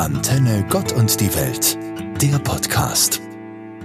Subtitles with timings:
[0.00, 1.76] Antenne Gott und die Welt,
[2.22, 3.20] der Podcast.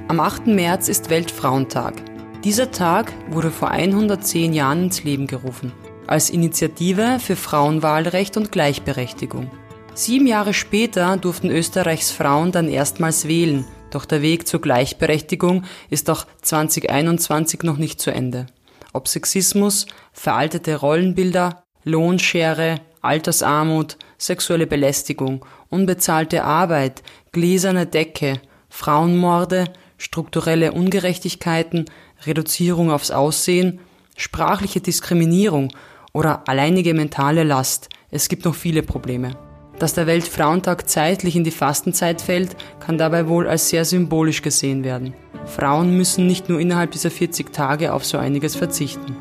[0.07, 0.47] Am 8.
[0.47, 1.93] März ist Weltfrauentag.
[2.41, 5.73] Dieser Tag wurde vor 110 Jahren ins Leben gerufen,
[6.07, 9.51] als Initiative für Frauenwahlrecht und Gleichberechtigung.
[9.93, 16.09] Sieben Jahre später durften Österreichs Frauen dann erstmals wählen, doch der Weg zur Gleichberechtigung ist
[16.09, 18.45] auch 2021 noch nicht zu Ende.
[18.93, 25.45] Ob Sexismus, veraltete Rollenbilder, Lohnschere, Altersarmut, sexuelle Belästigung,
[25.75, 29.65] unbezahlte Arbeit, gläserne Decke, Frauenmorde,
[29.97, 31.85] strukturelle Ungerechtigkeiten,
[32.25, 33.79] Reduzierung aufs Aussehen,
[34.15, 35.71] sprachliche Diskriminierung
[36.13, 37.89] oder alleinige mentale Last.
[38.09, 39.31] Es gibt noch viele Probleme.
[39.79, 44.85] Dass der Weltfrauentag zeitlich in die Fastenzeit fällt, kann dabei wohl als sehr symbolisch gesehen
[44.85, 45.13] werden.
[45.45, 49.15] Frauen müssen nicht nur innerhalb dieser 40 Tage auf so einiges verzichten.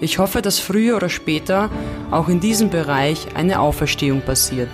[0.00, 1.70] Ich hoffe, dass früher oder später
[2.10, 4.68] auch in diesem Bereich eine Auferstehung passiert.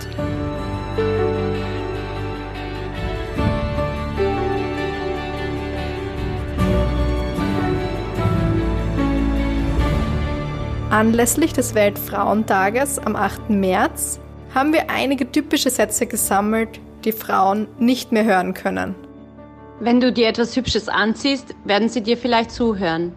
[10.89, 13.51] Anlässlich des Weltfrauentages am 8.
[13.51, 14.19] März
[14.55, 18.95] haben wir einige typische Sätze gesammelt, die Frauen nicht mehr hören können.
[19.79, 23.13] Wenn du dir etwas Hübsches anziehst, werden sie dir vielleicht zuhören.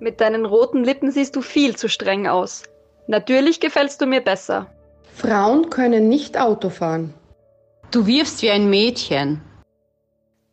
[0.00, 2.64] Mit deinen roten Lippen siehst du viel zu streng aus.
[3.06, 4.66] Natürlich gefällst du mir besser.
[5.14, 7.14] Frauen können nicht Auto fahren.
[7.92, 9.40] Du wirfst wie ein Mädchen.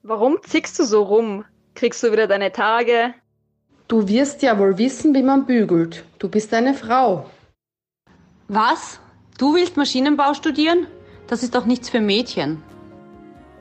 [0.04, 1.44] Warum zickst du so rum?
[1.74, 3.16] Kriegst du wieder deine Tage?
[3.88, 6.04] Du wirst ja wohl wissen, wie man bügelt.
[6.20, 7.26] Du bist eine Frau.
[8.50, 9.00] Was?
[9.38, 10.88] Du willst Maschinenbau studieren?
[11.28, 12.62] Das ist doch nichts für Mädchen.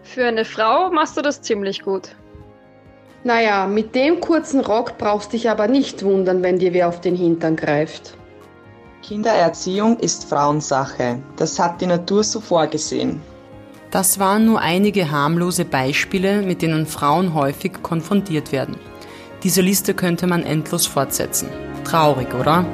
[0.02, 2.08] Für eine Frau machst du das ziemlich gut.
[3.22, 7.14] Naja, mit dem kurzen Rock brauchst dich aber nicht wundern, wenn dir wer auf den
[7.14, 8.14] Hintern greift.
[9.02, 11.20] Kindererziehung ist Frauensache.
[11.36, 13.20] Das hat die Natur so vorgesehen.
[13.92, 18.76] Das waren nur einige harmlose Beispiele, mit denen Frauen häufig konfrontiert werden.
[19.42, 21.48] Diese Liste könnte man endlos fortsetzen.
[21.84, 22.64] Traurig, oder?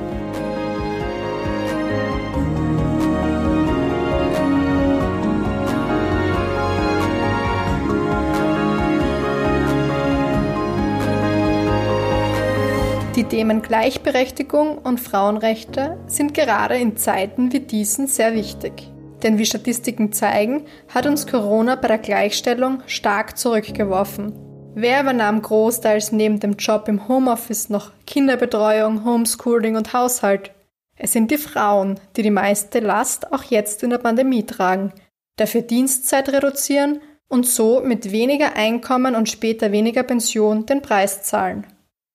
[13.17, 18.91] Die Themen Gleichberechtigung und Frauenrechte sind gerade in Zeiten wie diesen sehr wichtig.
[19.23, 24.52] Denn wie Statistiken zeigen, hat uns Corona bei der Gleichstellung stark zurückgeworfen.
[24.75, 30.51] Wer übernahm großteils neben dem Job im Homeoffice noch Kinderbetreuung, Homeschooling und Haushalt?
[30.97, 34.93] Es sind die Frauen, die die meiste Last auch jetzt in der Pandemie tragen,
[35.37, 41.67] dafür Dienstzeit reduzieren und so mit weniger Einkommen und später weniger Pension den Preis zahlen.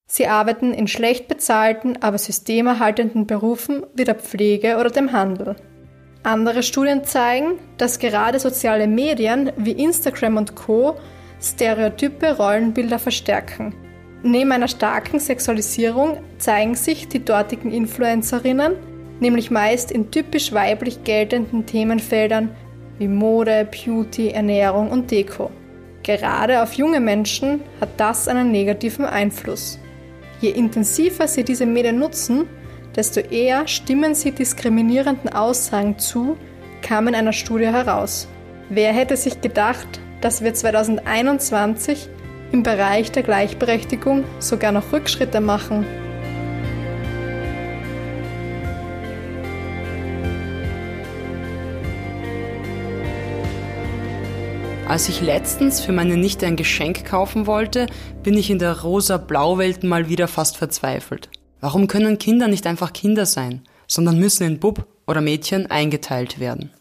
[0.09, 5.57] Sie arbeiten in schlecht bezahlten, aber systemerhaltenden Berufen wie der Pflege oder dem Handel.
[6.23, 10.95] Andere Studien zeigen, dass gerade soziale Medien wie Instagram und Co
[11.41, 13.73] stereotype Rollenbilder verstärken.
[14.23, 18.75] Neben einer starken Sexualisierung zeigen sich die dortigen Influencerinnen
[19.19, 22.49] nämlich meist in typisch weiblich geltenden Themenfeldern
[22.99, 25.51] wie Mode, Beauty, Ernährung und Deko.
[26.03, 29.79] Gerade auf junge Menschen hat das einen negativen Einfluss.
[30.41, 32.47] Je intensiver sie diese Medien nutzen,
[32.95, 36.37] desto eher stimmen sie diskriminierenden Aussagen zu,
[36.81, 38.27] kam in einer Studie heraus.
[38.69, 42.09] Wer hätte sich gedacht, dass wir 2021
[42.51, 45.85] im Bereich der Gleichberechtigung sogar noch Rückschritte machen?
[54.87, 57.87] Als ich letztens für meine Nichte ein Geschenk kaufen wollte,
[58.23, 61.29] bin ich in der rosa-blau-Welt mal wieder fast verzweifelt.
[61.59, 66.71] Warum können Kinder nicht einfach Kinder sein, sondern müssen in Bub oder Mädchen eingeteilt werden?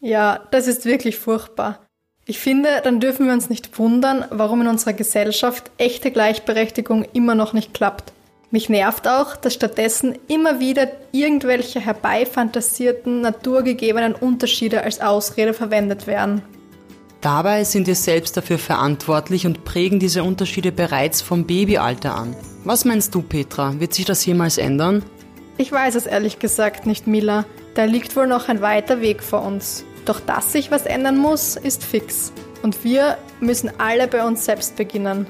[0.00, 1.85] Ja, das ist wirklich furchtbar.
[2.28, 7.36] Ich finde, dann dürfen wir uns nicht wundern, warum in unserer Gesellschaft echte Gleichberechtigung immer
[7.36, 8.12] noch nicht klappt.
[8.50, 16.42] Mich nervt auch, dass stattdessen immer wieder irgendwelche herbeifantasierten, naturgegebenen Unterschiede als Ausrede verwendet werden.
[17.20, 22.34] Dabei sind wir selbst dafür verantwortlich und prägen diese Unterschiede bereits vom Babyalter an.
[22.64, 23.78] Was meinst du, Petra?
[23.78, 25.04] Wird sich das jemals ändern?
[25.58, 27.44] Ich weiß es ehrlich gesagt nicht, Mila.
[27.74, 29.84] Da liegt wohl noch ein weiter Weg vor uns.
[30.06, 32.32] Doch dass sich was ändern muss, ist fix.
[32.62, 35.26] Und wir müssen alle bei uns selbst beginnen.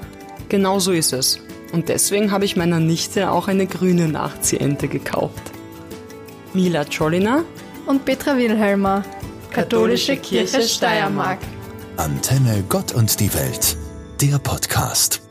[0.47, 1.39] Genau so ist es.
[1.73, 5.51] Und deswegen habe ich meiner Nichte auch eine grüne Nachziehente gekauft.
[6.53, 7.43] Mila Czolina
[7.85, 9.03] und Petra Wilhelmer,
[9.51, 11.39] Katholische Kirche Steiermark.
[11.97, 13.75] Antenne Gott und die Welt,
[14.21, 15.26] der Podcast.